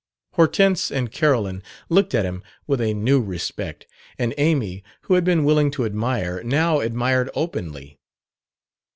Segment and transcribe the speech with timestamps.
[0.33, 3.85] Hortense and Carolyn looked at him with a new respect;
[4.17, 7.99] and Amy, who had been willing to admire, now admired openly.